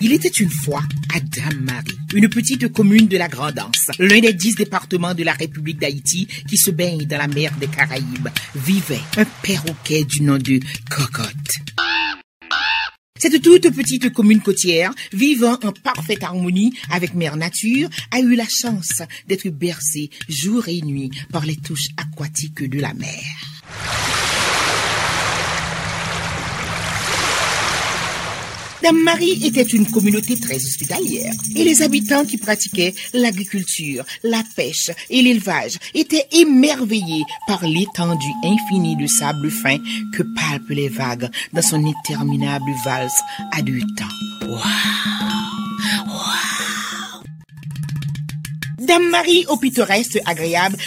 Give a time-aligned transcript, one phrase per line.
[0.00, 4.54] Il était une fois à Dame-Marie, une petite commune de la Grandance, l'un des dix
[4.54, 9.24] départements de la République d'Haïti qui se baigne dans la mer des Caraïbes, vivait un
[9.42, 11.52] perroquet du nom de Cocotte.
[13.18, 18.46] Cette toute petite commune côtière, vivant en parfaite harmonie avec mère nature, a eu la
[18.48, 23.57] chance d'être bercée jour et nuit par les touches aquatiques de la mer.
[28.88, 35.20] Dame-Marie était une communauté très hospitalière et les habitants qui pratiquaient l'agriculture, la pêche et
[35.20, 39.76] l'élevage étaient émerveillés par l'étendue infinie de sable fin
[40.14, 43.20] que palpent les vagues dans son interminable valse
[43.52, 44.48] à deux temps.
[44.48, 44.58] Waouh!
[46.06, 47.24] Waouh!
[48.78, 50.78] Dame-Marie au pittoresque agréable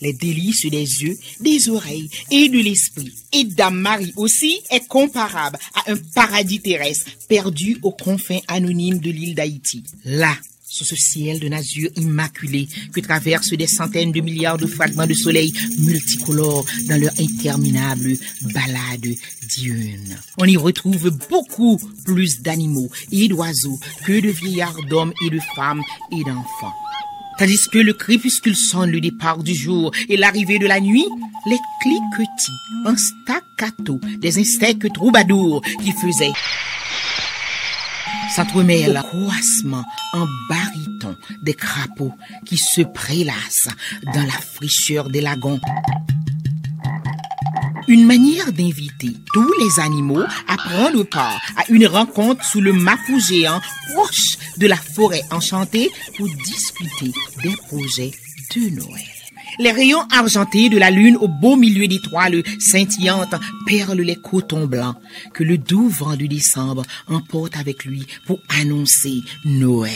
[0.00, 3.12] les délices des yeux, des oreilles et de l'esprit.
[3.32, 9.10] Et Dame Marie aussi est comparable à un paradis terrestre perdu aux confins anonymes de
[9.10, 9.82] l'île d'Haïti.
[10.04, 10.36] Là,
[10.74, 15.14] sous ce ciel de nazure immaculé que traversent des centaines de milliards de fragments de
[15.14, 18.16] soleil multicolores dans leur interminable
[18.52, 19.14] balade
[19.48, 20.16] diurne.
[20.38, 25.82] On y retrouve beaucoup plus d'animaux et d'oiseaux que de vieillards d'hommes et de femmes
[26.10, 26.74] et d'enfants.
[27.38, 31.06] Tandis que le crépuscule sonne le départ du jour et l'arrivée de la nuit,
[31.46, 32.52] les cliquetis
[32.86, 36.32] en staccato des insectes troubadours qui faisaient
[38.34, 43.68] s'entremêlent croissement en baryton des crapauds qui se prélassent
[44.12, 45.60] dans la fraîcheur des lagons.
[47.86, 53.20] Une manière d'inviter tous les animaux à prendre part à une rencontre sous le mafou
[53.20, 53.60] géant
[53.92, 58.12] proche de la forêt enchantée pour discuter des projets
[58.56, 59.04] de Noël.
[59.58, 63.34] Les rayons argentés de la lune au beau milieu d'étoiles scintillantes
[63.66, 64.96] perlent les cotons blancs
[65.34, 69.92] que le doux vent de décembre emporte avec lui pour annoncer Noël.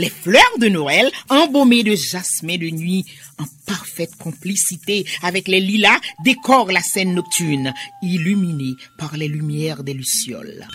[0.00, 3.04] Les fleurs de Noël, embaumées de jasmin de nuit,
[3.38, 9.92] en parfaite complicité avec les lilas, décorent la scène nocturne, illuminée par les lumières des
[9.92, 10.66] lucioles.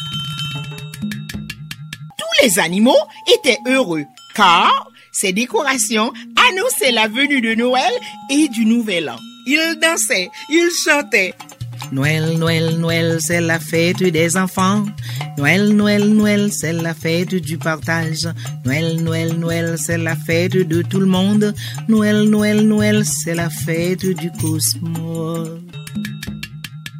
[2.19, 2.93] Tous les animaux
[3.33, 4.05] étaient heureux,
[4.35, 6.13] car ces décorations
[6.47, 7.93] annonçaient la venue de Noël
[8.29, 9.17] et du Nouvel An.
[9.47, 11.33] Ils dansaient, ils chantaient,
[11.95, 14.85] Noël, Noël, Noël, c'est la fête des enfants.
[15.37, 18.27] Noël, Noël, Noël, c'est la fête du partage.
[18.65, 21.55] Noël, Noël, Noël, c'est la fête de tout le monde.
[21.87, 25.61] Noël, Noël, Noël, c'est la fête du cosmos.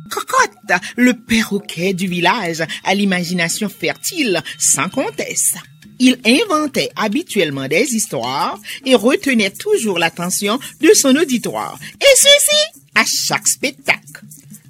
[0.10, 5.56] Cocotte, le perroquet du village, à l'imagination fertile, sans comtesse.
[6.00, 11.78] Il inventait habituellement des histoires et retenait toujours l'attention de son auditoire.
[12.00, 14.24] Et ceci à chaque spectacle.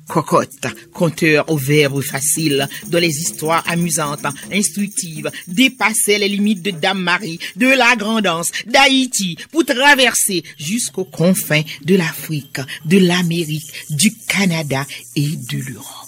[0.07, 7.01] Cocotte, conteur au verbe facile, dont les histoires amusantes, instructives, dépassaient les limites de Dame
[7.01, 14.85] Marie, de la Grandance, d'Haïti, pour traverser jusqu'aux confins de l'Afrique, de l'Amérique, du Canada
[15.15, 16.05] et de l'Europe.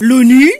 [0.00, 0.50] L'ONU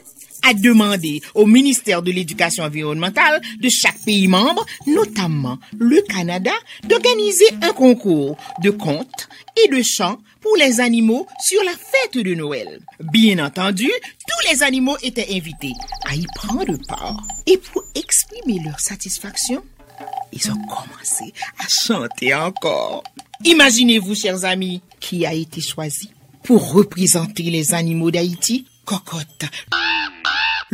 [0.46, 6.52] a demandé au ministère de l'Éducation environnementale de chaque pays membre, notamment le Canada,
[6.84, 9.28] d'organiser un concours de contes
[9.64, 12.80] et de chants pour les animaux sur la fête de Noël.
[13.00, 15.72] Bien entendu, tous les animaux étaient invités
[16.04, 17.20] à y prendre part.
[17.46, 19.64] Et pour exprimer leur satisfaction,
[20.32, 23.02] ils ont commencé à chanter encore.
[23.44, 26.10] Imaginez-vous, chers amis, qui a été choisi
[26.44, 28.66] pour représenter les animaux d'Haïti?
[28.84, 29.46] Cocotte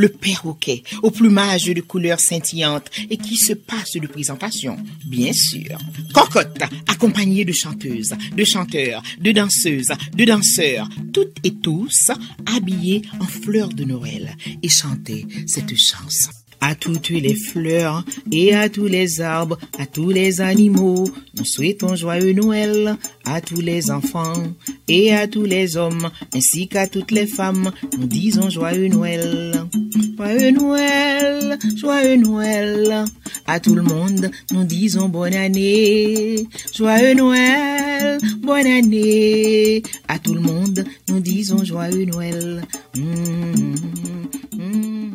[0.03, 4.77] le perroquet au plumage de couleurs scintillantes et qui se passe de présentation,
[5.07, 5.79] bien sûr.
[6.13, 12.11] Cocotte, accompagnée de chanteuses, de chanteurs, de danseuses, de danseurs, toutes et tous
[12.47, 18.69] habillés en fleurs de Noël et chantaient cette chanson à toutes les fleurs et à
[18.69, 21.05] tous les arbres, à tous les animaux.
[21.37, 24.45] Nous souhaitons joyeux Noël à tous les enfants
[24.89, 27.73] et à tous les hommes, ainsi qu'à toutes les femmes.
[27.99, 29.67] Nous disons joyeux Noël.
[29.95, 33.05] Joyeux Noël, joyeux Noël.
[33.47, 36.47] À tout le monde, nous disons bonne année.
[36.75, 39.83] Joyeux Noël, bonne année.
[40.09, 42.63] À tout le monde, nous disons joyeux Noël.
[42.97, 45.13] Mmh, mmh, mmh,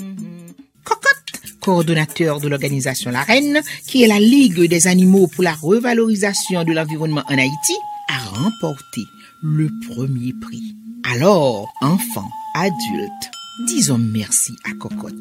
[1.67, 6.71] coordonnateur de l'organisation La Reine, qui est la Ligue des animaux pour la revalorisation de
[6.71, 7.75] l'environnement en Haïti,
[8.09, 9.01] a remporté
[9.43, 10.75] le premier prix.
[11.03, 13.31] Alors, enfants, adultes,
[13.65, 15.13] disons merci à Cocotte.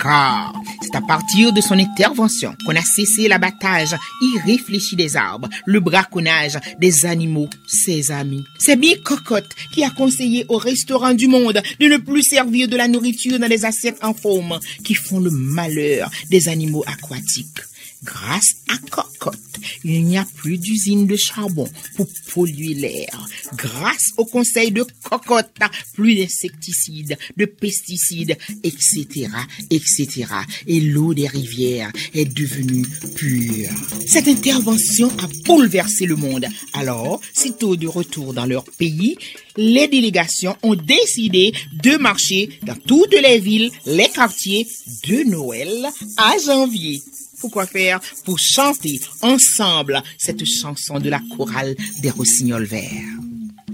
[0.00, 0.52] Car
[0.82, 6.58] c'est à partir de son intervention qu'on a cessé l'abattage irréfléchi des arbres, le braconnage
[6.80, 8.44] des animaux, ses amis.
[8.58, 12.76] C'est bien Cocotte qui a conseillé aux restaurants du monde de ne plus servir de
[12.76, 17.60] la nourriture dans les assiettes en forme qui font le malheur des animaux aquatiques.
[18.04, 19.38] Grâce à Cocotte,
[19.82, 21.66] il n'y a plus d'usine de charbon
[21.96, 23.26] pour polluer l'air.
[23.56, 25.50] Grâce au conseil de Cocotte,
[25.94, 29.28] plus d'insecticides, de pesticides, etc.,
[29.70, 30.26] etc.
[30.66, 32.86] Et l'eau des rivières est devenue
[33.16, 33.70] pure.
[34.06, 36.46] Cette intervention a bouleversé le monde.
[36.74, 39.16] Alors, sitôt de retour dans leur pays,
[39.56, 44.66] les délégations ont décidé de marcher dans toutes les villes, les quartiers
[45.08, 47.02] de Noël à janvier.
[47.44, 48.00] Pourquoi faire?
[48.24, 53.18] Pour chanter ensemble cette chanson de la chorale des rossignols verts.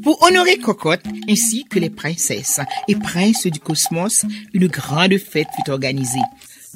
[0.03, 2.59] Pour honorer Cocotte ainsi que les princesses
[2.89, 4.25] et princes du cosmos,
[4.55, 6.19] une grande fête fut organisée.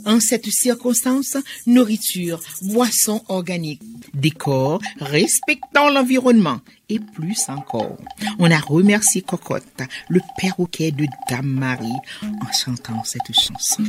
[0.05, 1.37] En cette circonstance,
[1.67, 3.83] nourriture, boissons organiques,
[4.13, 7.97] décors respectant l'environnement et plus encore.
[8.39, 11.87] On a remercié Cocotte, le perroquet de Dame Marie,
[12.23, 13.85] en chantant cette chanson.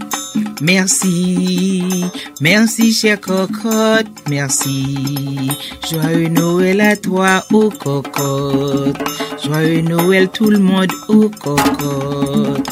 [0.62, 2.06] Merci,
[2.40, 5.50] merci chère Cocotte, merci.
[5.90, 9.04] Joyeux Noël à toi, ô Cocotte.
[9.44, 12.69] Joyeux Noël tout le monde, ô Cocotte.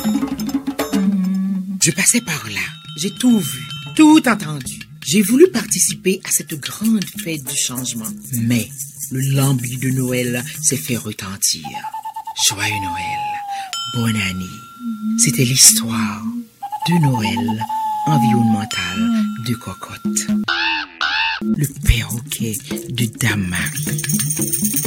[1.82, 2.73] Je passais par là.
[3.04, 3.68] J'ai tout vu,
[3.98, 4.80] tout entendu.
[5.06, 8.08] J'ai voulu participer à cette grande fête du changement.
[8.44, 8.70] Mais
[9.12, 11.68] le lambi de Noël s'est fait retentir.
[12.48, 13.20] Joyeux Noël,
[13.96, 14.46] bonne année.
[15.18, 16.24] C'était l'histoire
[16.88, 17.66] de Noël
[18.06, 20.28] environnemental de Cocotte.
[21.42, 22.54] Le perroquet
[22.88, 24.82] de Dame Marie.